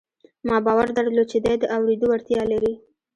[0.47, 2.73] ما باور درلود چې دی د اورېدو وړتیا لري